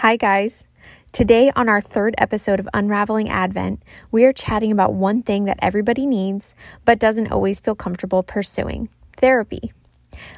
[0.00, 0.62] Hi, guys.
[1.10, 5.58] Today, on our third episode of Unraveling Advent, we are chatting about one thing that
[5.62, 6.54] everybody needs
[6.84, 9.72] but doesn't always feel comfortable pursuing therapy.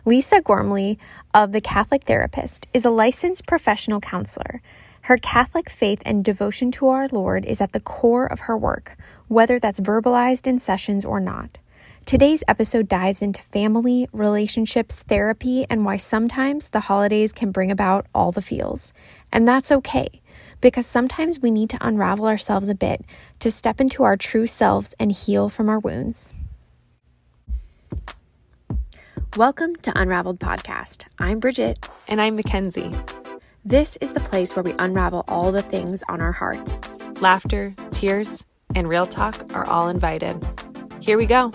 [0.05, 0.97] Lisa Gormley
[1.35, 4.63] of The Catholic Therapist is a licensed professional counselor.
[5.03, 8.97] Her Catholic faith and devotion to our Lord is at the core of her work,
[9.27, 11.59] whether that's verbalized in sessions or not.
[12.09, 18.07] Today's episode dives into family, relationships, therapy, and why sometimes the holidays can bring about
[18.15, 18.95] all the feels.
[19.33, 20.23] And that's okay,
[20.61, 23.05] because sometimes we need to unravel ourselves a bit
[23.41, 26.31] to step into our true selves and heal from our wounds.
[29.37, 31.05] Welcome to Unraveled Podcast.
[31.19, 31.87] I'm Bridget.
[32.09, 32.93] And I'm Mackenzie.
[33.65, 36.73] This is the place where we unravel all the things on our hearts.
[37.21, 40.43] Laughter, tears, and real talk are all invited.
[41.01, 41.53] Here we go.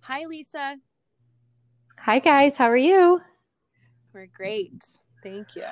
[0.00, 0.76] Hi, Lisa.
[2.00, 2.56] Hi, guys.
[2.56, 3.20] How are you?
[4.12, 4.82] We're great.
[5.22, 5.64] Thank you.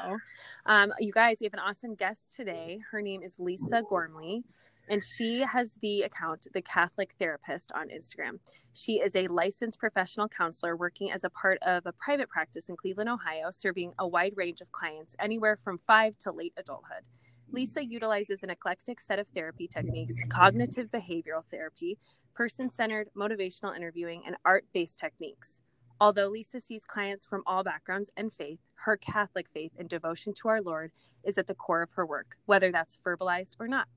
[0.66, 2.80] Um, you guys, we have an awesome guest today.
[2.90, 4.44] Her name is Lisa Gormley,
[4.88, 8.38] and she has the account The Catholic Therapist on Instagram.
[8.74, 12.76] She is a licensed professional counselor working as a part of a private practice in
[12.76, 17.06] Cleveland, Ohio, serving a wide range of clients, anywhere from five to late adulthood.
[17.50, 21.98] Lisa utilizes an eclectic set of therapy techniques cognitive behavioral therapy,
[22.34, 25.60] person centered motivational interviewing, and art based techniques.
[26.00, 30.48] Although Lisa sees clients from all backgrounds and faith, her Catholic faith and devotion to
[30.48, 30.92] our Lord
[31.24, 33.88] is at the core of her work, whether that's verbalized or not.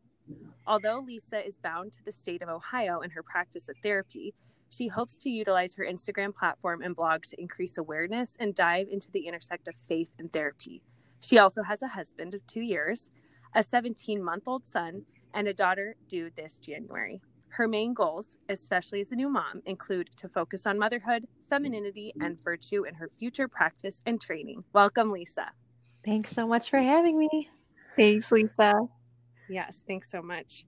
[0.68, 4.34] Although Lisa is bound to the state of Ohio in her practice of therapy,
[4.70, 9.12] she hopes to utilize her Instagram platform and blog to increase awareness and dive into
[9.12, 10.82] the intersect of faith and therapy.
[11.22, 13.10] She also has a husband of two years,
[13.56, 17.22] a 17 month old son, and a daughter due this January.
[17.52, 22.42] Her main goals, especially as a new mom, include to focus on motherhood, femininity, and
[22.42, 24.64] virtue in her future practice and training.
[24.72, 25.52] Welcome, Lisa.
[26.06, 27.50] Thanks so much for having me.
[27.98, 28.80] Thanks, Lisa.
[29.50, 30.66] Yes, thanks so much.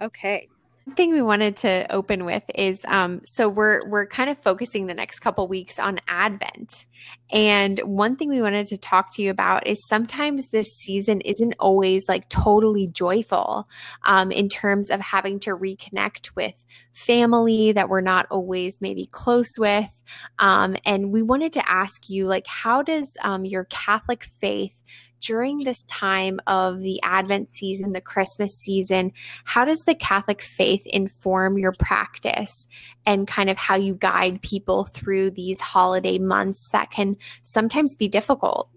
[0.00, 0.48] Okay,
[0.92, 4.94] thing we wanted to open with is um, so we're we're kind of focusing the
[4.94, 6.84] next couple weeks on Advent,
[7.30, 11.54] and one thing we wanted to talk to you about is sometimes this season isn't
[11.58, 13.66] always like totally joyful
[14.04, 16.54] um, in terms of having to reconnect with
[16.92, 20.02] family that we're not always maybe close with,
[20.38, 24.82] um, and we wanted to ask you like how does um, your Catholic faith
[25.24, 29.10] during this time of the Advent season, the Christmas season,
[29.44, 32.68] how does the Catholic faith inform your practice
[33.06, 38.06] and kind of how you guide people through these holiday months that can sometimes be
[38.06, 38.68] difficult?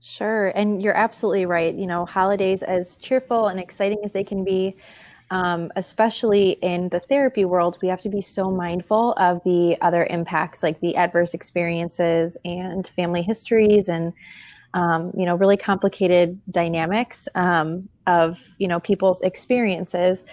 [0.00, 0.48] Sure.
[0.48, 1.72] And you're absolutely right.
[1.72, 4.76] You know, holidays, as cheerful and exciting as they can be,
[5.30, 10.06] um, especially in the therapy world, we have to be so mindful of the other
[10.10, 14.12] impacts like the adverse experiences and family histories and
[14.74, 20.24] um, you know, really complicated dynamics um, of, you know, people's experiences.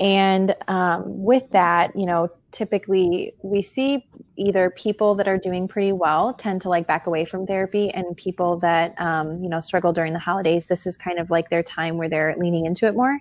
[0.00, 4.06] And um, with that, you know, typically we see
[4.36, 8.16] either people that are doing pretty well tend to like back away from therapy, and
[8.16, 10.66] people that, um, you know, struggle during the holidays.
[10.66, 13.18] This is kind of like their time where they're leaning into it more.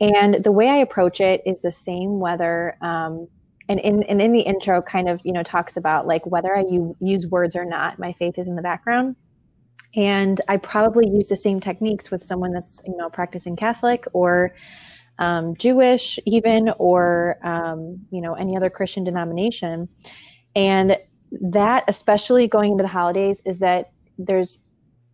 [0.00, 3.28] And the way I approach it is the same whether, um,
[3.68, 6.64] and in, and in the intro kind of, you know, talks about like whether I
[7.00, 9.16] use words or not, my faith is in the background
[9.94, 14.54] and I probably use the same techniques with someone that's you know practicing Catholic or
[15.18, 19.88] um, Jewish, even or um, you know any other Christian denomination.
[20.56, 20.96] And
[21.40, 24.60] that, especially going into the holidays, is that there's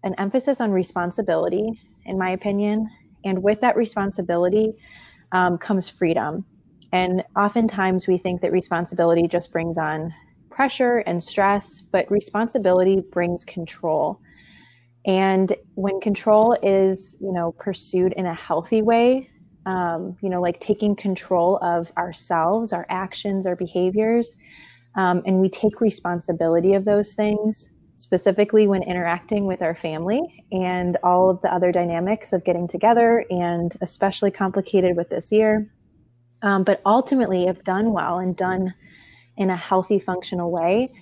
[0.03, 2.89] an emphasis on responsibility, in my opinion.
[3.25, 4.73] And with that responsibility
[5.33, 6.45] um, comes freedom.
[6.93, 10.15] And oftentimes we think that responsibility just brings on
[10.49, 14.21] pressure and stress, but responsibility brings control.
[15.07, 19.31] And when control is, you know, pursued in a healthy way,
[19.65, 24.35] um, you know, like taking control of ourselves, our actions, our behaviors,
[24.97, 30.97] um, and we take responsibility of those things, specifically when interacting with our family and
[31.03, 35.71] all of the other dynamics of getting together, and especially complicated with this year.
[36.43, 38.75] Um, but ultimately, if done well and done
[39.37, 40.93] in a healthy, functional way,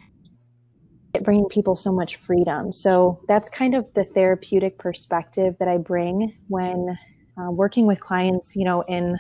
[1.22, 2.72] bringing people so much freedom.
[2.72, 6.96] So that's kind of the therapeutic perspective that I bring when
[7.38, 8.56] uh, working with clients.
[8.56, 9.18] You know, in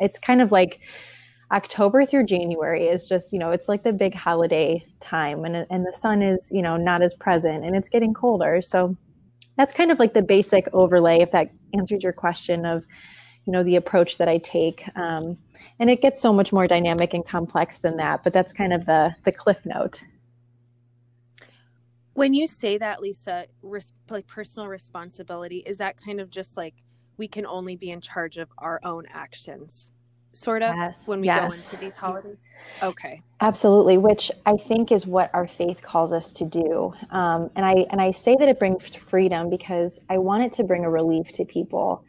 [0.00, 0.80] it's kind of like
[1.52, 5.86] October through January is just you know it's like the big holiday time, and and
[5.86, 8.60] the sun is you know not as present, and it's getting colder.
[8.60, 8.96] So
[9.56, 11.20] that's kind of like the basic overlay.
[11.20, 12.84] If that answers your question of
[13.46, 14.84] you know the approach that I take.
[14.96, 15.36] Um,
[15.78, 18.86] and it gets so much more dynamic and complex than that, but that's kind of
[18.86, 20.02] the the cliff note
[22.20, 26.74] when you say that, Lisa, res- like personal responsibility, is that kind of just like
[27.16, 29.92] we can only be in charge of our own actions,
[30.28, 31.40] sort of, yes, when we yes.
[31.40, 32.36] go into these holidays?
[32.82, 33.22] Okay.
[33.40, 36.92] Absolutely, which I think is what our faith calls us to do.
[37.10, 40.64] Um, and I and I say that it brings freedom because I want it to
[40.64, 42.04] bring a relief to people.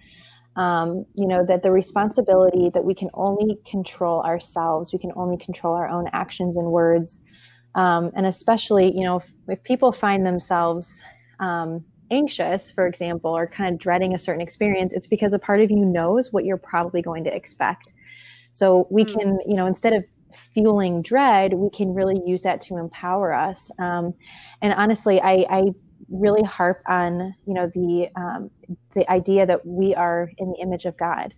[0.58, 5.38] Um, you know that the responsibility that we can only control ourselves, we can only
[5.38, 7.20] control our own actions and words,
[7.76, 11.02] um, and especially you know if, if people find themselves
[11.40, 15.62] um, anxious, for example, or kind of dreading a certain experience, it's because a part
[15.62, 17.94] of you knows what you're probably going to expect.
[18.52, 19.18] So we hmm.
[19.18, 20.04] can, you know, instead of
[20.34, 23.72] fueling dread, we can really use that to empower us.
[23.80, 24.14] Um,
[24.62, 25.64] and honestly, I, I,
[26.10, 28.50] really harp on, you know, the um,
[28.96, 31.34] the idea that we are in the image of God,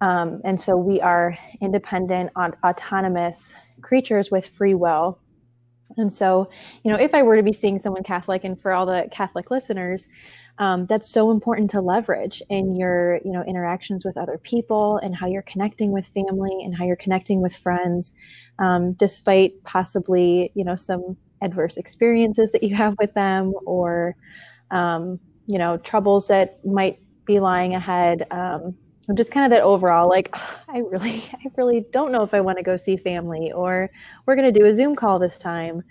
[0.00, 5.18] um, and so we are independent, autonomous creatures with free will.
[5.96, 6.50] And so,
[6.84, 9.50] you know, if I were to be seeing someone Catholic, and for all the Catholic
[9.50, 10.08] listeners,
[10.58, 15.14] um, that's so important to leverage in your you know interactions with other people and
[15.14, 18.12] how you're connecting with family and how you're connecting with friends
[18.58, 24.16] um, despite possibly you know some adverse experiences that you have with them or
[24.70, 28.26] um, you know troubles that might be lying ahead
[29.08, 30.34] um, just kind of that overall like
[30.68, 33.90] i really i really don't know if i want to go see family or
[34.26, 35.82] we're going to do a zoom call this time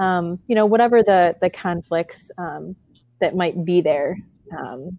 [0.00, 2.74] um, you know whatever the the conflicts um,
[3.20, 4.18] that might be there.
[4.58, 4.98] Um,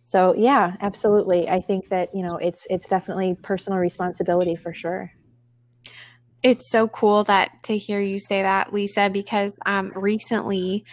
[0.00, 1.48] so yeah, absolutely.
[1.48, 5.10] I think that you know it's it's definitely personal responsibility for sure.
[6.42, 10.84] It's so cool that to hear you say that, Lisa, because um, recently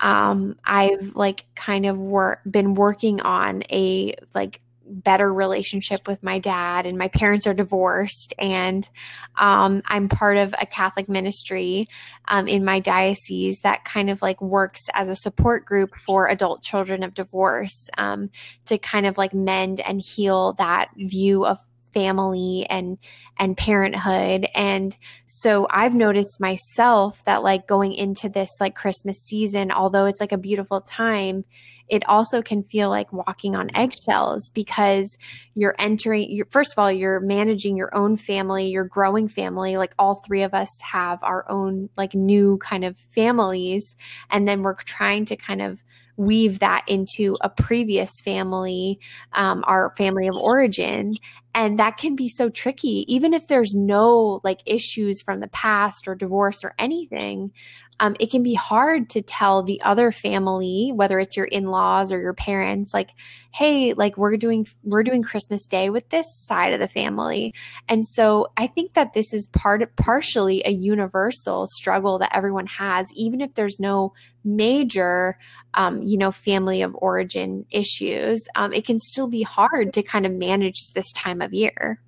[0.00, 6.38] um, I've like kind of wor- been working on a like better relationship with my
[6.38, 8.88] dad and my parents are divorced and
[9.36, 11.88] um, i'm part of a catholic ministry
[12.28, 16.62] um, in my diocese that kind of like works as a support group for adult
[16.62, 18.30] children of divorce um,
[18.66, 21.58] to kind of like mend and heal that view of
[21.94, 22.98] family and
[23.38, 24.46] and parenthood.
[24.54, 24.96] And
[25.26, 30.32] so i've noticed myself that like going into this like christmas season although it's like
[30.32, 31.44] a beautiful time
[31.88, 35.18] it also can feel like walking on eggshells because
[35.54, 39.94] you're entering you're, first of all you're managing your own family your growing family like
[39.98, 43.96] all three of us have our own like new kind of families.
[44.30, 45.82] And then we're trying to kind of
[46.16, 48.98] weave that into a previous family
[49.32, 51.16] um, our family of origin.
[51.56, 53.04] And that can be so tricky.
[53.06, 57.52] Even if there's no like issues from the past or divorce or anything
[58.00, 62.20] um, it can be hard to tell the other family, whether it's your in-laws or
[62.20, 63.10] your parents, like,
[63.52, 67.54] hey, like we're doing we're doing Christmas Day with this side of the family.
[67.88, 73.06] And so I think that this is part partially a universal struggle that everyone has,
[73.14, 74.12] even if there's no
[74.44, 75.38] major
[75.74, 80.24] um, you know, family of origin issues, um, it can still be hard to kind
[80.24, 82.00] of manage this time of year.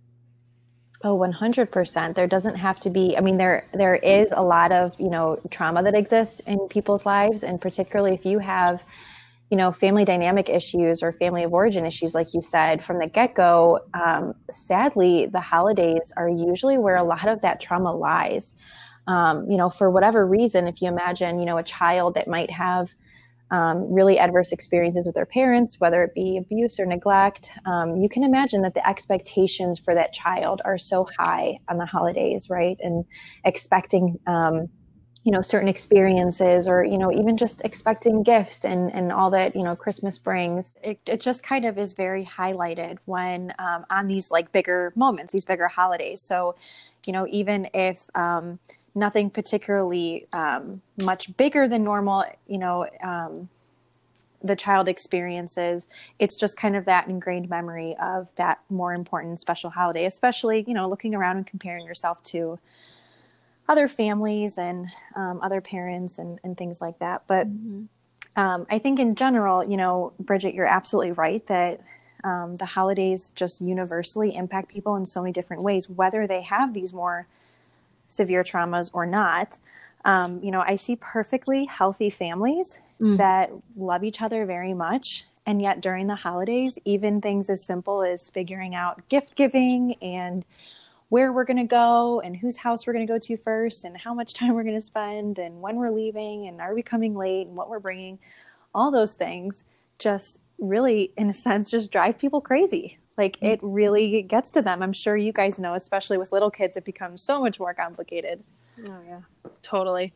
[1.06, 2.16] Oh, 100%.
[2.16, 5.38] There doesn't have to be I mean there there is a lot of, you know,
[5.50, 8.82] trauma that exists in people's lives and particularly if you have
[9.50, 13.06] you know family dynamic issues or family of origin issues like you said from the
[13.06, 18.54] get-go um, sadly the holidays are usually where a lot of that trauma lies
[19.06, 22.50] um, you know for whatever reason if you imagine you know a child that might
[22.50, 22.94] have
[23.50, 28.08] um, really adverse experiences with their parents, whether it be abuse or neglect, um, you
[28.08, 32.76] can imagine that the expectations for that child are so high on the holidays, right?
[32.80, 33.04] And
[33.44, 34.68] expecting, um,
[35.22, 39.54] you know, certain experiences or, you know, even just expecting gifts and, and all that,
[39.54, 40.72] you know, Christmas brings.
[40.82, 45.32] It, it just kind of is very highlighted when um, on these like bigger moments,
[45.32, 46.20] these bigger holidays.
[46.20, 46.56] So,
[47.06, 48.58] you know, even if, um,
[48.96, 53.48] nothing particularly um, much bigger than normal, you know, um,
[54.42, 55.86] the child experiences.
[56.18, 60.74] It's just kind of that ingrained memory of that more important special holiday, especially, you
[60.74, 62.58] know, looking around and comparing yourself to
[63.68, 67.22] other families and um, other parents and, and things like that.
[67.28, 67.84] But mm-hmm.
[68.36, 71.80] Um, I think in general, you know, Bridget, you're absolutely right that
[72.22, 76.74] um, the holidays just universally impact people in so many different ways, whether they have
[76.74, 77.26] these more
[78.08, 79.58] severe traumas or not.
[80.04, 83.16] Um, you know, I see perfectly healthy families mm.
[83.16, 85.24] that love each other very much.
[85.46, 90.44] And yet during the holidays, even things as simple as figuring out gift giving and
[91.08, 93.96] where we're going to go and whose house we're going to go to first and
[93.96, 97.14] how much time we're going to spend and when we're leaving and are we coming
[97.14, 98.18] late and what we're bringing,
[98.74, 99.64] all those things
[99.98, 102.98] just really, in a sense, just drive people crazy.
[103.16, 103.72] Like it mm-hmm.
[103.72, 104.82] really gets to them.
[104.82, 108.42] I'm sure you guys know, especially with little kids, it becomes so much more complicated.
[108.88, 109.20] Oh yeah,
[109.62, 110.12] totally.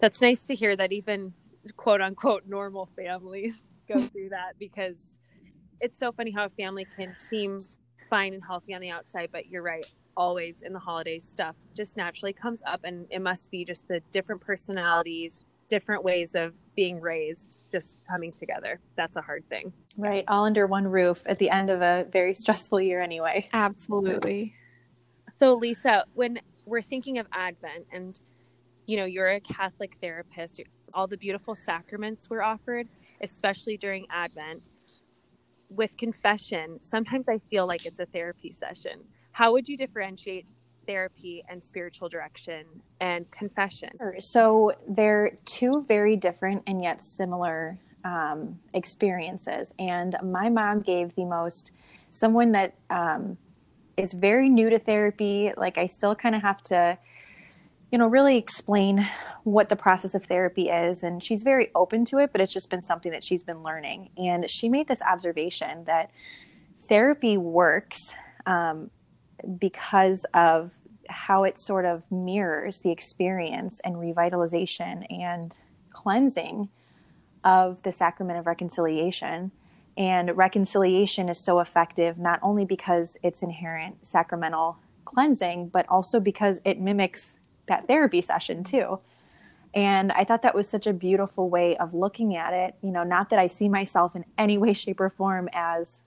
[0.00, 1.34] That's nice to hear that even
[1.76, 4.96] quote unquote normal families go through that because
[5.80, 7.60] it's so funny how a family can seem
[8.08, 9.86] fine and healthy on the outside, but you're right.
[10.16, 14.00] Always in the holidays, stuff just naturally comes up, and it must be just the
[14.12, 15.36] different personalities,
[15.70, 18.80] different ways of being raised, just coming together.
[18.96, 19.72] That's a hard thing.
[19.96, 20.24] Right.
[20.28, 23.48] All under one roof at the end of a very stressful year, anyway.
[23.52, 24.54] Absolutely.
[25.38, 28.20] So, Lisa, when we're thinking of Advent and
[28.90, 30.60] you know, you're a Catholic therapist,
[30.92, 32.88] all the beautiful sacraments were offered,
[33.20, 34.62] especially during Advent.
[35.68, 39.04] With confession, sometimes I feel like it's a therapy session.
[39.30, 40.44] How would you differentiate
[40.90, 42.64] therapy and spiritual direction
[43.00, 43.90] and confession?
[44.18, 49.72] So they're two very different and yet similar um, experiences.
[49.78, 51.72] And my mom gave the most,
[52.10, 53.38] someone that um,
[53.96, 56.98] is very new to therapy, like I still kind of have to
[57.92, 59.08] you know, really explain
[59.42, 61.02] what the process of therapy is.
[61.02, 64.10] And she's very open to it, but it's just been something that she's been learning.
[64.16, 66.12] And she made this observation that
[66.88, 68.14] therapy works
[68.46, 68.90] um,
[69.58, 70.72] because of
[71.10, 75.56] how it sort of mirrors the experience and revitalization and
[75.90, 76.68] cleansing
[77.44, 79.50] of the sacrament of reconciliation.
[79.96, 86.60] And reconciliation is so effective not only because it's inherent sacramental cleansing, but also because
[86.64, 89.00] it mimics that therapy session too.
[89.72, 92.74] And I thought that was such a beautiful way of looking at it.
[92.82, 96.02] You know, not that I see myself in any way, shape, or form as,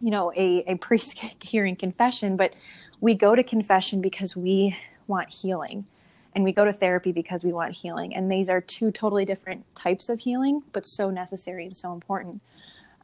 [0.00, 2.54] you know, a, a priest hearing confession, but
[3.00, 4.76] we go to confession because we
[5.06, 5.86] want healing.
[6.32, 8.14] And we go to therapy because we want healing.
[8.14, 12.40] And these are two totally different types of healing, but so necessary and so important.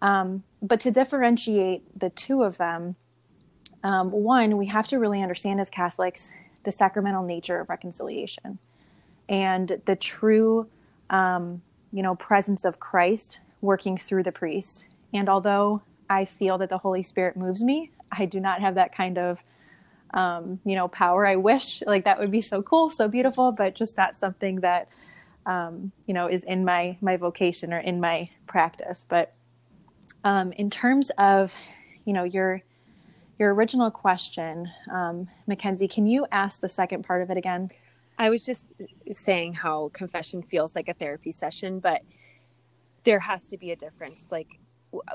[0.01, 2.95] Um, but to differentiate the two of them,
[3.83, 8.59] um, one, we have to really understand as Catholics the sacramental nature of reconciliation
[9.29, 10.69] and the true
[11.11, 11.63] um,
[11.93, 16.79] you know presence of christ working through the priest and although i feel that the
[16.79, 19.43] holy spirit moves me i do not have that kind of
[20.15, 23.75] um, you know power i wish like that would be so cool so beautiful but
[23.75, 24.89] just not something that
[25.47, 29.35] um, you know is in my my vocation or in my practice but
[30.25, 31.55] um, in terms of
[32.05, 32.63] you know your
[33.39, 37.71] your original question, um, Mackenzie, can you ask the second part of it again?
[38.19, 38.73] I was just
[39.13, 42.01] saying how confession feels like a therapy session, but
[43.05, 44.25] there has to be a difference.
[44.31, 44.59] Like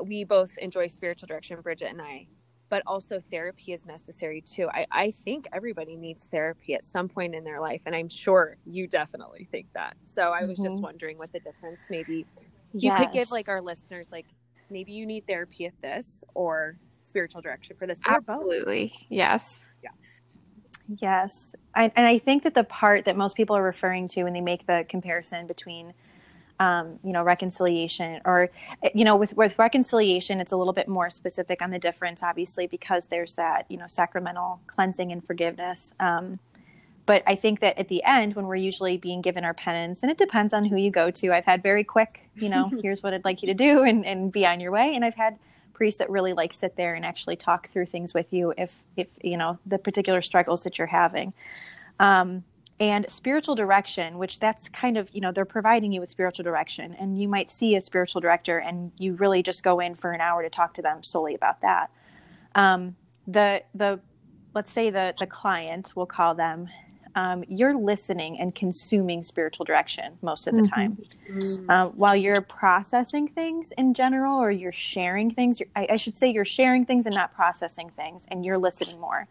[0.03, 2.27] we both enjoy spiritual direction, Bridget and I,
[2.71, 4.69] but also therapy is necessary too.
[4.69, 8.55] I, I think everybody needs therapy at some point in their life, and I'm sure
[8.65, 9.97] you definitely think that.
[10.05, 10.69] So I was mm-hmm.
[10.69, 12.25] just wondering what the difference maybe
[12.71, 12.97] you yes.
[12.97, 14.25] could give like our listeners, like
[14.69, 17.99] maybe you need therapy at this, or spiritual direction for this.
[18.07, 18.93] Absolutely.
[19.09, 19.59] Yes.
[19.83, 19.89] Yeah.
[20.87, 21.53] Yes.
[21.75, 24.39] I, and I think that the part that most people are referring to when they
[24.39, 25.93] make the comparison between
[26.61, 28.49] um, you know reconciliation or
[28.93, 32.67] you know with with reconciliation it's a little bit more specific on the difference obviously
[32.67, 35.93] because there's that you know sacramental cleansing and forgiveness.
[35.99, 36.39] Um,
[37.07, 40.11] but i think that at the end when we're usually being given our penance and
[40.11, 43.11] it depends on who you go to i've had very quick you know here's what
[43.11, 44.95] i'd like you to do and, and be on your way.
[44.95, 45.39] And i've had
[45.73, 49.07] priests that really like sit there and actually talk through things with you if if
[49.23, 51.33] you know the particular struggles that you're having.
[51.99, 52.43] Um,
[52.81, 56.95] and spiritual direction which that's kind of you know they're providing you with spiritual direction
[56.99, 60.19] and you might see a spiritual director and you really just go in for an
[60.19, 61.91] hour to talk to them solely about that
[62.55, 62.95] um,
[63.27, 63.99] the the
[64.55, 66.67] let's say the the client we'll call them
[67.15, 70.73] um, you're listening and consuming spiritual direction most of the mm-hmm.
[70.73, 70.97] time.
[71.29, 71.69] Mm-hmm.
[71.69, 76.29] Uh, while you're processing things in general, or you're sharing things, I, I, should say
[76.29, 79.27] you're sharing things and not processing things, and you're listening more.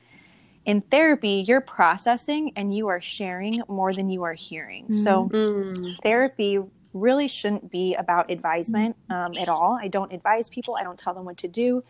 [0.66, 4.84] In therapy, you're processing and you are sharing more than you are hearing.
[4.84, 5.02] Mm-hmm.
[5.02, 6.60] So, therapy
[6.92, 9.78] really shouldn't be about advisement um, at all.
[9.80, 11.84] I don't advise people, I don't tell them what to do.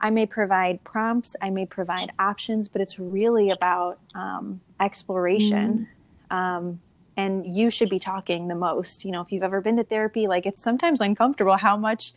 [0.00, 5.86] I may provide prompts, I may provide options, but it's really about um, exploration.
[6.30, 6.36] Mm.
[6.36, 6.80] Um,
[7.16, 9.04] and you should be talking the most.
[9.04, 12.14] You know, if you've ever been to therapy, like it's sometimes uncomfortable how much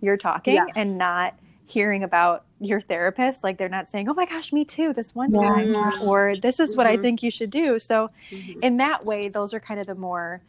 [0.00, 0.64] you're talking yeah.
[0.74, 1.34] and not
[1.70, 3.44] hearing about your therapist.
[3.44, 5.40] Like they're not saying, oh my gosh, me too, this one yeah.
[5.40, 6.98] time, or this is what mm-hmm.
[6.98, 7.78] I think you should do.
[7.78, 8.62] So, mm-hmm.
[8.62, 10.42] in that way, those are kind of the more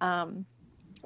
[0.00, 0.46] um,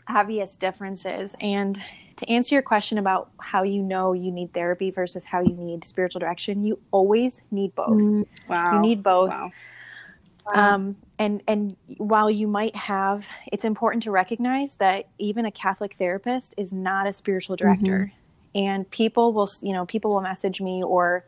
[0.09, 1.35] obvious differences.
[1.41, 1.81] And
[2.17, 5.85] to answer your question about how you know you need therapy versus how you need
[5.85, 8.01] spiritual direction, you always need both.
[8.01, 8.75] Mm, wow.
[8.75, 9.31] You need both.
[9.31, 9.51] Wow.
[10.47, 10.75] Wow.
[10.75, 15.95] Um, and and while you might have, it's important to recognize that even a Catholic
[15.97, 18.13] therapist is not a spiritual director.
[18.55, 21.25] And people will, you know, people will message me or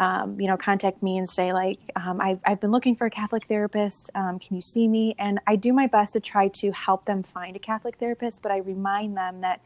[0.00, 3.10] um, you know, contact me and say like, um, I've, I've been looking for a
[3.10, 4.10] Catholic therapist.
[4.14, 5.14] Um, can you see me?
[5.18, 8.50] And I do my best to try to help them find a Catholic therapist, but
[8.50, 9.60] I remind them that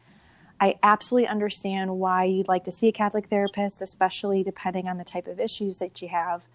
[0.59, 5.05] I absolutely understand why you'd like to see a Catholic therapist, especially depending on the
[5.05, 6.45] type of issues that you have.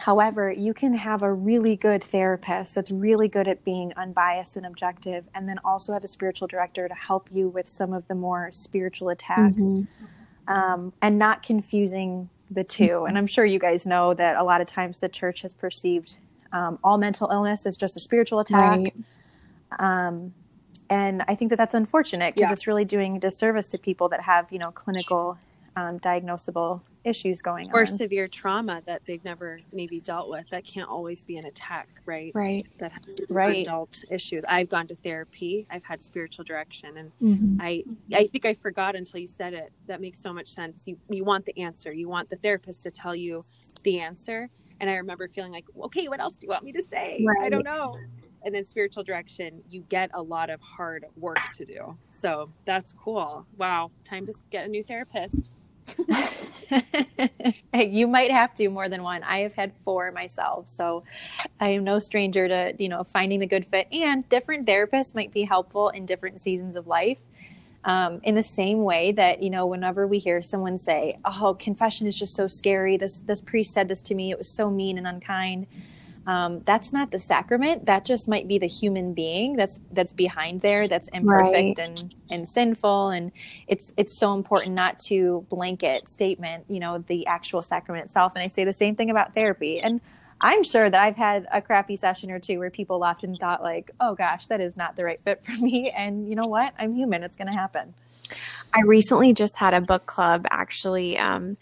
[0.00, 4.66] However, you can have a really good therapist that's really good at being unbiased and
[4.66, 8.14] objective, and then also have a spiritual director to help you with some of the
[8.14, 9.62] more spiritual attacks.
[9.62, 10.06] Mm-hmm
[10.50, 13.04] um, and not confusing the two.
[13.06, 16.18] And I'm sure you guys know that a lot of times the church has perceived
[16.52, 18.80] um, all mental illness as just a spiritual attack.
[18.80, 18.94] Right.
[19.78, 20.34] Um,
[20.90, 22.52] and I think that that's unfortunate because yeah.
[22.52, 25.38] it's really doing a disservice to people that have, you know, clinical
[25.76, 27.82] um, diagnosable issues going or on.
[27.82, 30.48] Or severe trauma that they've never maybe dealt with.
[30.50, 32.32] That can't always be an attack, right?
[32.34, 32.62] Right.
[32.78, 33.62] That has right.
[33.66, 34.44] adult issues.
[34.48, 35.66] I've gone to therapy.
[35.70, 37.60] I've had spiritual direction, and mm-hmm.
[37.60, 39.72] I I think I forgot until you said it.
[39.86, 40.86] That makes so much sense.
[40.86, 41.92] You you want the answer.
[41.92, 43.42] You want the therapist to tell you
[43.82, 44.50] the answer.
[44.80, 47.22] And I remember feeling like, okay, what else do you want me to say?
[47.26, 47.44] Right.
[47.44, 47.94] I don't know.
[48.42, 51.98] And then spiritual direction, you get a lot of hard work to do.
[52.08, 53.46] So that's cool.
[53.58, 53.90] Wow.
[54.04, 55.52] Time to get a new therapist.
[57.74, 59.22] you might have to more than one.
[59.22, 61.04] I have had four myself, so
[61.58, 63.88] I am no stranger to you know finding the good fit.
[63.92, 67.18] And different therapists might be helpful in different seasons of life.
[67.82, 72.06] Um, in the same way that you know, whenever we hear someone say, "Oh, confession
[72.06, 74.98] is just so scary," this this priest said this to me, it was so mean
[74.98, 75.66] and unkind
[76.26, 77.86] um, that's not the sacrament.
[77.86, 81.88] That just might be the human being that's that's behind there that's imperfect right.
[81.88, 83.08] and and sinful.
[83.08, 83.32] And
[83.66, 88.32] it's it's so important not to blanket statement you know the actual sacrament itself.
[88.34, 89.80] And i say the same thing about therapy.
[89.80, 90.00] And
[90.42, 93.62] i'm sure that i've had a crappy session or two where people laughed and thought
[93.62, 95.90] like oh gosh that is not the right fit for me.
[95.90, 96.74] And you know what?
[96.78, 97.22] I'm human.
[97.22, 97.94] It's going to happen.
[98.72, 101.56] I recently just had a book club actually um,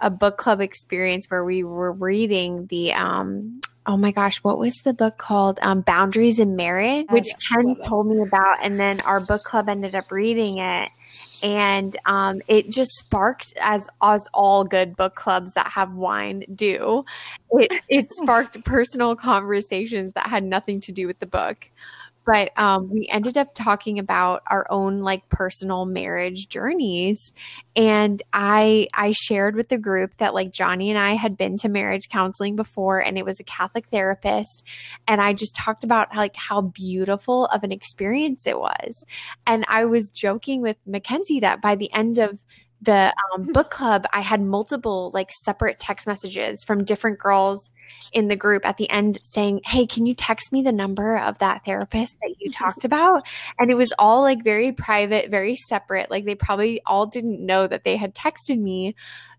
[0.00, 4.74] a book club experience where we were reading the um, oh my gosh, what was
[4.84, 5.58] the book called?
[5.62, 8.58] Um, Boundaries in Marriage, which Ken told me about.
[8.62, 10.88] And then our book club ended up reading it.
[11.42, 17.04] And um, it just sparked, as as all good book clubs that have wine do,
[17.50, 21.68] it it sparked personal conversations that had nothing to do with the book
[22.24, 27.32] but um, we ended up talking about our own like personal marriage journeys.
[27.74, 31.68] And i i shared with the group that like johnny and i had been to
[31.68, 34.62] marriage counseling before and it was a catholic therapist.
[35.08, 39.04] And i just talked about like how beautiful of an experience it was.
[39.46, 42.42] And i was joking with mackenzie that by the end of
[42.82, 47.70] the um, book club i had multiple like separate text messages from different girls
[48.12, 51.38] in the group at the end saying, Hey, can you text me the number of
[51.38, 53.22] that therapist that you talked about?
[53.58, 56.10] And it was all like very private, very separate.
[56.10, 58.94] Like they probably all didn't know that they had texted me.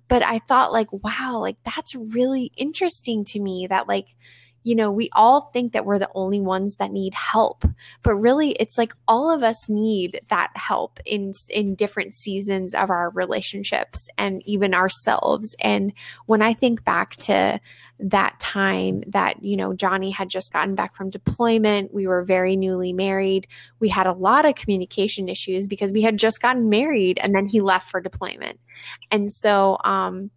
[0.10, 4.08] But I thought, like, wow, like that's really interesting to me that, like,
[4.64, 7.66] you know, we all think that we're the only ones that need help,
[8.02, 12.90] but really it's like all of us need that help in in different seasons of
[12.90, 15.56] our relationships and even ourselves.
[15.60, 15.94] And
[16.26, 17.60] when I think back to
[18.00, 21.94] that time that, you know, Johnny had just gotten back from deployment.
[21.94, 23.48] We were very newly married.
[23.80, 27.46] We had a lot of communication issues because we had just gotten married and then
[27.46, 28.60] he left for deployment.
[29.12, 30.32] And so, um,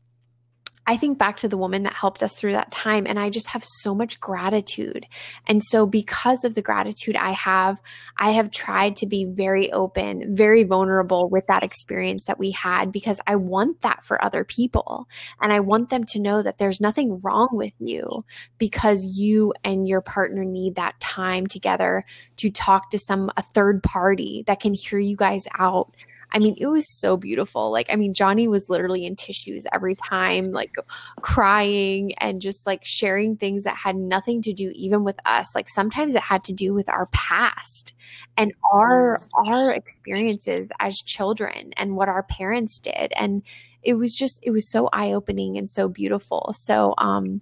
[0.89, 3.49] I think back to the woman that helped us through that time, and I just
[3.49, 5.07] have so much gratitude.
[5.47, 7.81] And so, because of the gratitude I have,
[8.19, 12.93] I have tried to be very open, very vulnerable with that experience that we had
[12.93, 15.09] because I want that for other people.
[15.41, 18.25] And I want them to know that there's nothing wrong with you
[18.59, 22.05] because you and your partner need that time together
[22.37, 25.93] to talk to some, a third party that can hear you guys out
[26.33, 27.71] I mean, it was so beautiful.
[27.71, 30.75] Like, I mean, Johnny was literally in tissues every time, like
[31.21, 35.55] crying and just like sharing things that had nothing to do even with us.
[35.55, 37.93] Like sometimes it had to do with our past
[38.37, 43.13] and our our experiences as children and what our parents did.
[43.17, 43.43] And
[43.83, 46.53] it was just it was so eye-opening and so beautiful.
[46.57, 47.41] So um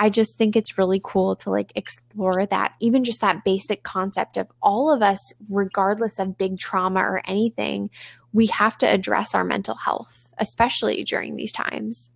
[0.00, 4.38] I just think it's really cool to like explore that, even just that basic concept
[4.38, 5.18] of all of us,
[5.50, 7.90] regardless of big trauma or anything,
[8.32, 12.10] we have to address our mental health, especially during these times.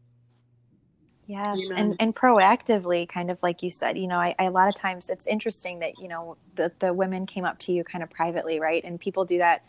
[1.26, 4.68] Yes, and and proactively, kind of like you said, you know, I, I, a lot
[4.68, 8.02] of times it's interesting that you know the the women came up to you kind
[8.02, 8.82] of privately, right?
[8.82, 9.62] And people do that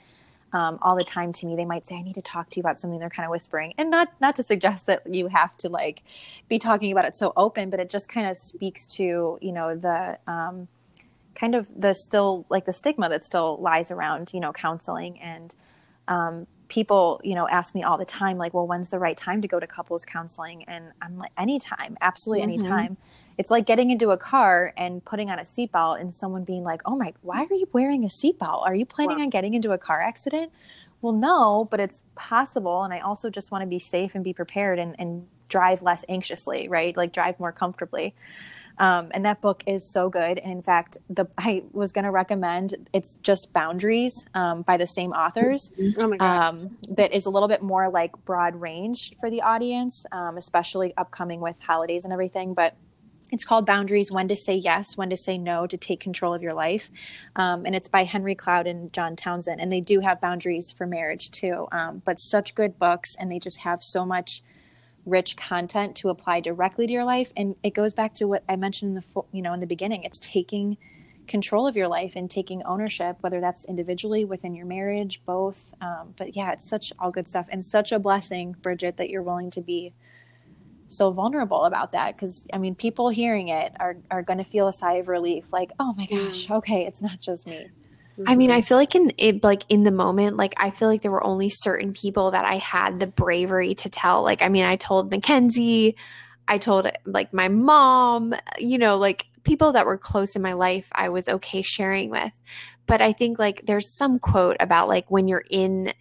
[0.56, 1.56] um, all the time to me.
[1.58, 3.74] They might say, "I need to talk to you about something." They're kind of whispering,
[3.78, 6.02] and not not to suggest that you have to like
[6.48, 9.76] be talking about it so open, but it just kind of speaks to you know
[9.76, 10.70] the um,
[11.36, 15.54] kind of the still like the stigma that still lies around you know counseling and
[16.08, 19.41] um, people, you know, ask me all the time, like, well, when's the right time
[19.41, 20.63] to go to couples counseling?
[20.65, 22.43] And I'm like, anytime, absolutely Mhm.
[22.43, 22.97] anytime.
[23.38, 26.82] It's like getting into a car and putting on a seatbelt and someone being like,
[26.86, 28.65] oh my, why are you wearing a seatbelt?
[28.65, 29.23] Are you planning Wow.
[29.23, 30.51] on getting into a car accident?
[31.01, 32.84] Well, no, but it's possible.
[32.84, 36.04] And I also just want to be safe and be prepared and, and drive less
[36.10, 36.95] anxiously, right?
[36.97, 38.15] Like drive more comfortably.
[38.78, 40.38] Um, and that book is so good.
[40.38, 44.88] And in fact, the I was going to recommend it's just Boundaries um, by the
[44.88, 45.72] same authors.
[45.98, 46.54] Oh my god.
[46.56, 50.94] Um, that is a little bit more like broad range for the audience, um, especially
[50.98, 52.54] upcoming with holidays and everything.
[52.54, 52.76] But
[53.32, 56.44] it's called Boundaries When to Say Yes, When to Say No to Take Control of
[56.44, 56.92] Your Life.
[57.36, 59.60] Um, and it's by Henry Cloud and John Townsend.
[59.60, 61.68] And they do have boundaries for marriage too.
[61.72, 64.44] Um, but such good books, and they just have so much
[65.06, 67.32] rich content to apply directly to your life.
[67.38, 70.04] And it goes back to what I mentioned in the you know in the beginning.
[70.04, 70.78] It's taking
[71.28, 75.74] control of your life and taking ownership, whether that's individually within your marriage, both.
[75.82, 79.24] Um, but yeah, it's such all good stuff and such a blessing, Bridget, that you're
[79.24, 79.94] willing to be
[80.88, 82.15] so vulnerable about that.
[82.15, 85.52] Because I mean, people hearing it are are going to feel a sigh of relief,
[85.52, 87.70] like, oh my gosh, okay, it's not just me.
[88.25, 88.67] I mean, I mm-hmm.
[88.67, 91.49] feel like in it, like in the moment, like I feel like there were only
[91.49, 94.23] certain people that I had the bravery to tell.
[94.23, 95.95] Like, I mean, I told Mackenzie,
[96.47, 100.88] I told like my mom, you know, like people that were close in my life,
[100.93, 102.32] I was okay sharing with.
[102.88, 105.93] But I think like there's some quote about like when you're in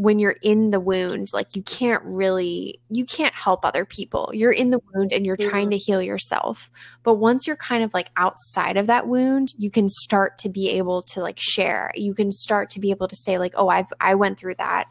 [0.00, 4.30] when you're in the wound, like you can't really you can't help other people.
[4.32, 6.70] You're in the wound and you're trying to heal yourself.
[7.02, 10.70] But once you're kind of like outside of that wound, you can start to be
[10.70, 11.92] able to like share.
[11.94, 14.86] You can start to be able to say like, "Oh, I've I went through that.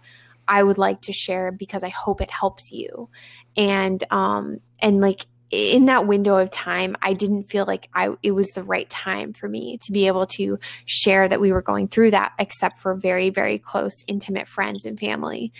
[0.48, 3.10] I would like to share because I hope it helps you."
[3.58, 8.32] And um and like in that window of time, I didn't feel like I it
[8.32, 11.88] was the right time for me to be able to share that we were going
[11.88, 15.52] through that except for very very close intimate friends and family.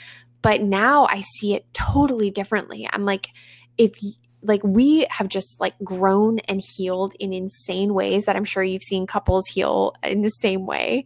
[0.42, 2.88] But now I see it totally differently.
[2.92, 3.30] I'm like
[3.78, 3.96] if
[4.42, 8.84] like we have just like grown and healed in insane ways that I'm sure you've
[8.84, 11.06] seen couples heal in the same way.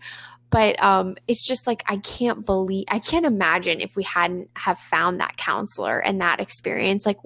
[0.49, 4.77] But um it's just like I can't believe I can't imagine if we hadn't have
[4.77, 7.17] found that counselor and that experience like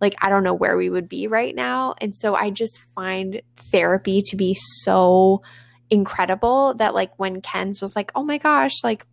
[0.00, 1.94] like I don't know where we would be right now.
[2.00, 5.42] And so I just find therapy to be so
[5.90, 9.06] incredible that like when Kenz was like, "Oh my gosh, like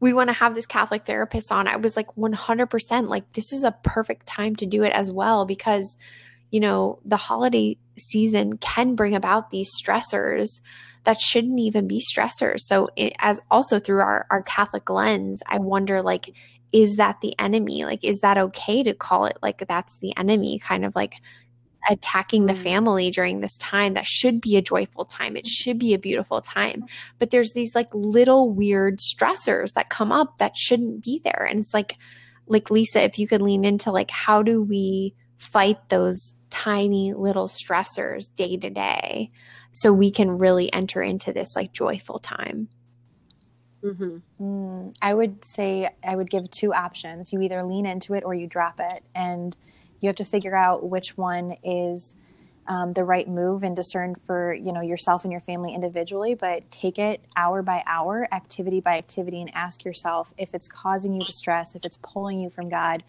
[0.00, 3.64] we want to have this Catholic therapist on." I was like 100% like this is
[3.64, 5.96] a perfect time to do it as well because
[6.52, 10.60] you know, the holiday season can bring about these stressors
[11.04, 12.60] that shouldn't even be stressors.
[12.60, 16.32] So it, as also through our our Catholic lens, I wonder like
[16.72, 17.84] is that the enemy?
[17.84, 20.58] Like, is that okay to call it like that's the enemy?
[20.58, 21.14] Kind of like
[21.88, 22.62] attacking the Mm.
[22.62, 25.36] family during this time that should be a joyful time.
[25.36, 26.84] It should be a beautiful time.
[27.18, 31.46] But there's these like little weird stressors that come up that shouldn't be there.
[31.48, 31.96] And it's like,
[32.46, 37.48] like Lisa, if you could lean into like, how do we fight those tiny little
[37.48, 39.30] stressors day to day
[39.72, 42.68] so we can really enter into this like joyful time?
[43.82, 47.32] Hmm Mm, I would say I would give two options.
[47.32, 49.04] You either lean into it or you drop it.
[49.14, 49.56] And
[50.00, 52.16] you have to figure out which one is
[52.66, 56.70] um, the right move and discern for you know yourself and your family individually but
[56.70, 61.20] take it hour by hour activity by activity and ask yourself if it's causing you
[61.20, 63.02] distress if it's pulling you from god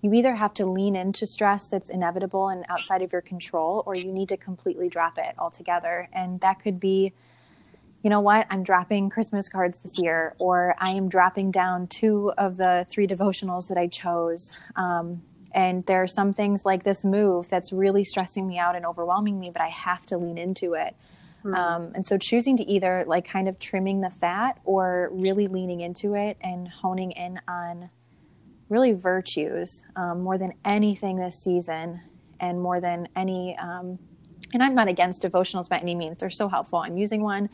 [0.00, 3.94] you either have to lean into stress that's inevitable and outside of your control or
[3.94, 7.12] you need to completely drop it altogether and that could be
[8.02, 8.46] you know what?
[8.50, 13.06] I'm dropping christmas cards this year or i am dropping down two of the three
[13.06, 14.52] devotionals that i chose.
[14.76, 18.86] Um, and there are some things like this move that's really stressing me out and
[18.86, 20.94] overwhelming me but i have to lean into it.
[21.42, 25.80] Um, and so choosing to either like kind of trimming the fat or really leaning
[25.80, 27.88] into it and honing in on
[28.68, 32.00] really virtues um, more than anything this season
[32.38, 33.98] and more than any um,
[34.52, 36.18] and i'm not against devotionals by any means.
[36.18, 36.78] They're so helpful.
[36.78, 37.48] I'm using one.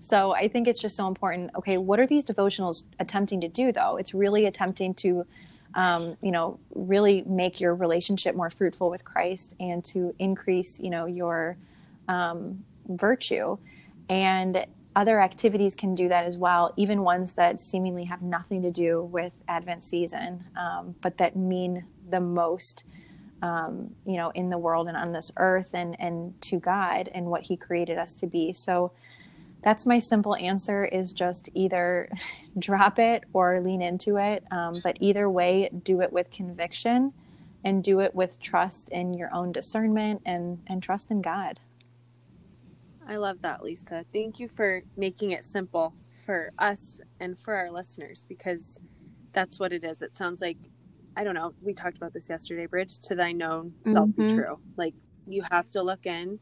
[0.00, 1.50] So i think it's just so important.
[1.56, 3.96] Okay what are these devotionals attempting to do though?
[3.96, 5.24] It's really attempting to
[5.74, 10.90] um, you know really make your relationship more fruitful with christ and to increase you
[10.90, 11.56] know your
[12.08, 13.58] um, virtue.
[14.08, 18.70] And other activities can do that as well even ones that seemingly have nothing to
[18.70, 22.82] do with advent season um, but that mean the most
[23.42, 27.26] um, you know in the world and on this earth and and to god and
[27.26, 28.92] what he created us to be so
[29.62, 32.10] that's my simple answer is just either
[32.58, 37.12] drop it or lean into it um, but either way do it with conviction
[37.64, 41.60] and do it with trust in your own discernment and and trust in god
[43.08, 44.04] I love that, Lisa.
[44.12, 45.94] Thank you for making it simple
[46.26, 48.78] for us and for our listeners because
[49.32, 50.02] that's what it is.
[50.02, 50.58] It sounds like
[51.16, 51.54] I don't know.
[51.60, 52.98] We talked about this yesterday, Bridge.
[53.00, 54.34] To thy known self be Mhm.
[54.34, 54.60] true.
[54.76, 54.94] Like
[55.26, 56.40] you have to look in,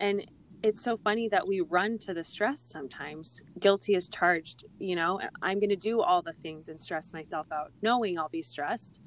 [0.00, 0.24] and
[0.62, 3.42] it's so funny that we run to the stress sometimes.
[3.60, 4.64] Guilty is charged.
[4.78, 8.28] You know, I'm going to do all the things and stress myself out, knowing I'll
[8.28, 9.00] be stressed.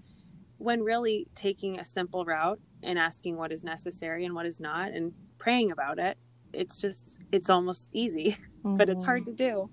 [0.57, 4.91] When really taking a simple route and asking what is necessary and what is not,
[4.93, 6.17] and praying about it,
[6.53, 8.37] it's just it's almost easy,
[8.77, 9.71] but it's hard to do.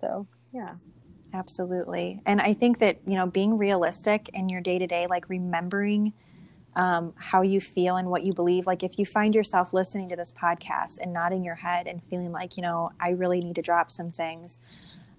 [0.00, 0.76] So yeah.
[1.34, 2.20] Absolutely.
[2.26, 6.12] And I think that, you know, being realistic in your day to day, like remembering
[6.76, 8.66] um, how you feel and what you believe.
[8.66, 12.32] Like if you find yourself listening to this podcast and nodding your head and feeling
[12.32, 14.60] like, you know, I really need to drop some things,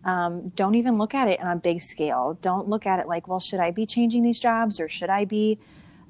[0.06, 2.38] um, don't even look at it on a big scale.
[2.42, 5.26] Don't look at it like, well, should I be changing these jobs or should I
[5.26, 5.60] be,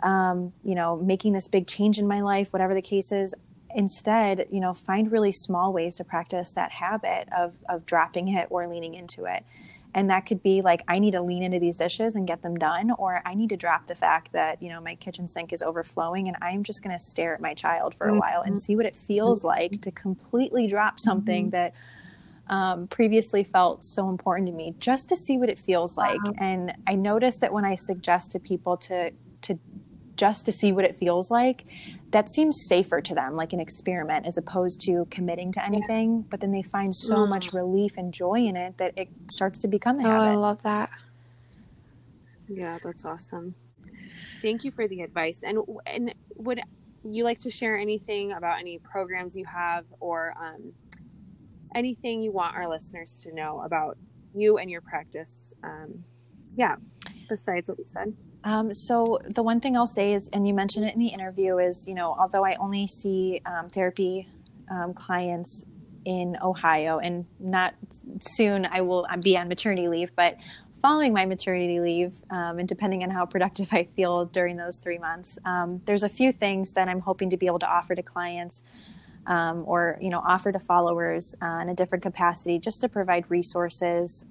[0.02, 3.34] um, you know, making this big change in my life, whatever the case is.
[3.76, 8.48] Instead, you know, find really small ways to practice that habit of, of dropping it
[8.50, 9.44] or leaning into it.
[9.96, 12.56] And that could be like, I need to lean into these dishes and get them
[12.56, 15.62] done, or I need to drop the fact that, you know, my kitchen sink is
[15.62, 18.60] overflowing and I'm just going to stare at my child for a while and mm-hmm.
[18.60, 19.48] see what it feels mm-hmm.
[19.48, 21.52] like to completely drop something mm-hmm.
[21.52, 21.74] that
[22.48, 26.24] um, previously felt so important to me, just to see what it feels like.
[26.24, 26.34] Wow.
[26.40, 29.12] And I noticed that when I suggest to people to,
[29.44, 29.60] to,
[30.18, 31.66] just to see what it feels like,
[32.14, 36.26] that seems safer to them, like an experiment, as opposed to committing to anything.
[36.30, 37.30] But then they find so Mm.
[37.30, 40.62] much relief and joy in it that it starts to become a Oh, I love
[40.64, 40.90] that.
[42.48, 43.56] Yeah, that's awesome.
[44.42, 45.42] Thank you for the advice.
[45.44, 46.60] And and would
[47.04, 50.74] you like to share anything about any programs you have or um,
[51.76, 53.98] anything you want our listeners to know about
[54.36, 55.54] you and your practice?
[55.64, 56.04] Um,
[56.56, 56.76] yeah,
[57.30, 58.14] besides what we said.
[58.44, 61.58] Um, so the one thing I'll say is, and you mentioned it in the interview,
[61.58, 64.28] is you know, although I only see um, therapy
[64.70, 65.66] um, clients
[66.06, 67.74] in Ohio, and not
[68.20, 70.38] soon I will be on maternity leave, but
[70.82, 74.98] following my maternity leave, um, and depending on how productive I feel during those three
[74.98, 78.04] months, um, there's a few things that I'm hoping to be able to offer to
[78.04, 78.64] clients.
[79.26, 83.24] Um, or you know offer to followers uh, in a different capacity just to provide
[83.32, 84.26] resources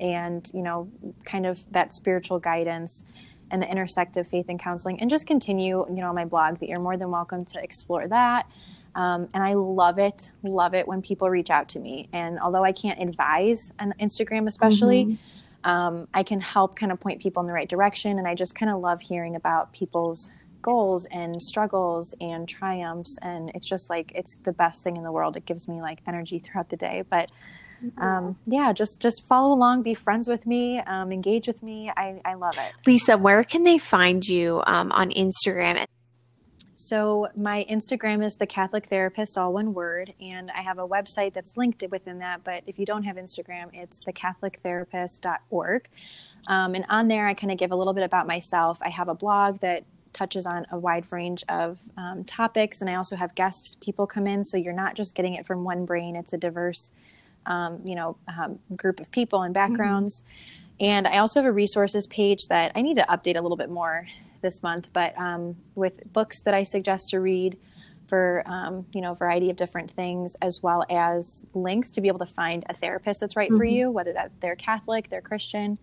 [0.00, 0.90] and you know
[1.24, 3.04] kind of that spiritual guidance
[3.50, 6.58] and the intersect of faith and counseling and just continue you know on my blog
[6.60, 8.46] that you're more than welcome to explore that.
[8.96, 12.08] Um, and i love it love it when people reach out to me.
[12.12, 15.16] And although i can't advise on instagram especially
[15.62, 18.56] um, i can help kind of point people in the right direction and i just
[18.56, 20.32] kind of love hearing about people's
[20.62, 25.12] goals and struggles and triumphs and it's just like it's the best thing in the
[25.12, 25.36] world.
[25.36, 27.04] It gives me like energy throughout the day.
[27.08, 27.30] But
[27.98, 31.90] um, yeah, just just follow along, be friends with me, um, engage with me.
[31.96, 32.72] I, I love it.
[32.86, 35.86] Lisa, where can they find you um, on Instagram?
[36.74, 41.34] So my Instagram is the Catholic Therapist, all one word, and I have a website
[41.34, 42.42] that's linked within that.
[42.42, 45.88] But if you don't have Instagram, it's thecatholictherapist.org.
[46.46, 48.78] Um, and on there, I kind of give a little bit about myself.
[48.82, 52.94] I have a blog that touches on a wide range of um, topics, and I
[52.94, 56.16] also have guest people come in, so you're not just getting it from one brain.
[56.16, 56.90] It's a diverse,
[57.46, 60.22] um, you know, um, group of people and backgrounds.
[60.80, 63.70] And I also have a resources page that I need to update a little bit
[63.70, 64.06] more
[64.40, 67.58] this month, but um, with books that I suggest to read
[68.08, 72.08] for um, you know a variety of different things, as well as links to be
[72.08, 75.78] able to find a therapist that's right for you, whether that they're Catholic, they're Christian,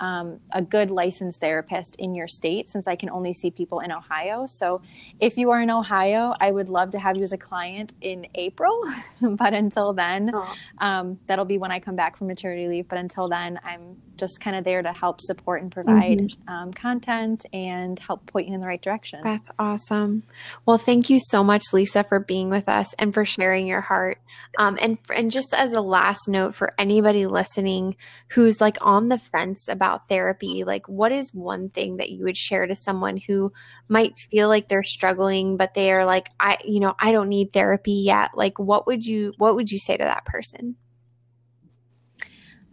[0.00, 3.92] um, a good licensed therapist in your state, since I can only see people in
[3.92, 4.46] Ohio.
[4.46, 4.80] So
[5.20, 8.26] if you are in Ohio, I would love to have you as a client in
[8.34, 8.82] April.
[9.20, 10.32] but until then,
[10.78, 12.88] um, that'll be when I come back from maternity leave.
[12.88, 17.44] But until then, I'm just kind of there to help support and provide um, content
[17.52, 19.20] and help point you in the right direction.
[19.24, 20.22] That's awesome.
[20.66, 24.18] Well, thank you so much, Lisa, for being with us and for sharing your heart.
[24.58, 27.96] Um, and and just as a last note for anybody listening
[28.28, 32.36] who's like on the fence about therapy, like what is one thing that you would
[32.36, 33.52] share to someone who
[33.88, 37.52] might feel like they're struggling, but they are like, I, you know, I don't need
[37.52, 38.30] therapy yet.
[38.34, 40.76] Like, what would you what would you say to that person?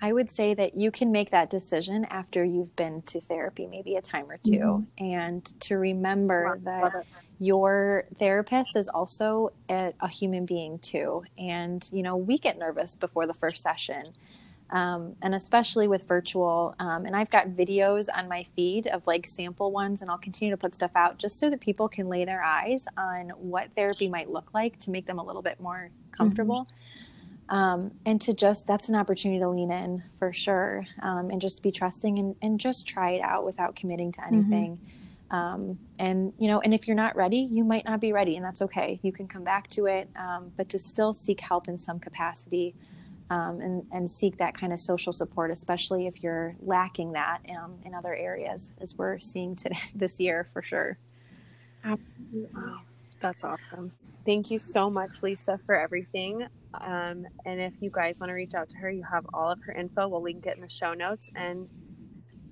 [0.02, 3.96] I would say that you can make that decision after you've been to therapy maybe
[3.96, 4.52] a time or 2
[5.00, 7.06] and to remember that
[7.40, 11.24] your therapist is also a, a human being too.
[11.38, 14.04] And, you know, we get nervous before the first session.
[14.70, 16.76] Um, and especially with virtual.
[16.78, 20.54] Um, and I've got videos on my feed of like sample ones, and I'll continue
[20.54, 24.10] to put stuff out just so that people can lay their eyes on what therapy
[24.10, 26.68] might look like to make them a little bit more comfortable.
[27.50, 30.86] Um, and to just, that's an opportunity to lean in for sure.
[31.02, 34.80] Um, and just be trusting and, and just try it out without committing to anything.
[35.30, 38.46] Um, and, you know, and if you're not ready, you might not be ready, and
[38.46, 39.00] that's okay.
[39.02, 42.76] You can come back to it, um, but to still seek help in some capacity
[43.30, 47.76] um, and, and seek that kind of social support, especially if you're lacking that um,
[47.84, 50.98] in other areas, as we're seeing today this year for sure.
[51.84, 52.62] Absolutely.
[53.20, 53.92] That's awesome.
[54.28, 56.46] Thank you so much, Lisa, for everything.
[56.74, 59.60] Um, and if you guys want to reach out to her, you have all of
[59.66, 60.10] her info.
[60.10, 61.32] We'll link it in the show notes.
[61.34, 61.70] And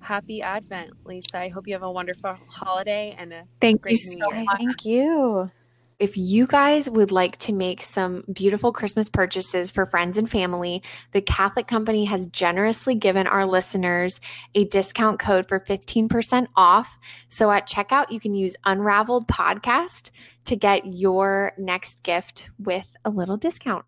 [0.00, 1.38] happy Advent, Lisa.
[1.38, 4.44] I hope you have a wonderful holiday and a Thank great you so year.
[4.44, 4.56] much.
[4.56, 5.50] Thank you.
[5.98, 10.82] If you guys would like to make some beautiful Christmas purchases for friends and family,
[11.12, 14.18] the Catholic Company has generously given our listeners
[14.54, 16.98] a discount code for 15% off.
[17.28, 20.10] So at checkout, you can use Unraveled Podcast
[20.46, 23.84] to get your next gift with a little discount.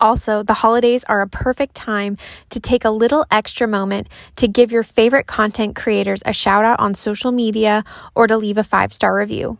[0.00, 2.16] Also, the holidays are a perfect time
[2.48, 6.80] to take a little extra moment to give your favorite content creators a shout out
[6.80, 9.58] on social media or to leave a five star review.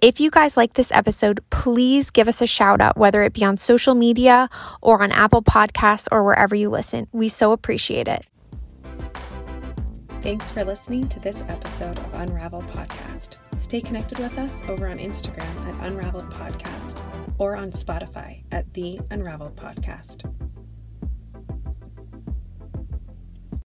[0.00, 3.44] If you guys like this episode, please give us a shout out, whether it be
[3.44, 4.48] on social media
[4.82, 7.06] or on Apple Podcasts or wherever you listen.
[7.12, 8.26] We so appreciate it.
[10.22, 13.36] Thanks for listening to this episode of Unravel Podcast.
[13.64, 17.00] Stay connected with us over on Instagram at Unraveled Podcast
[17.38, 20.30] or on Spotify at The Unraveled Podcast.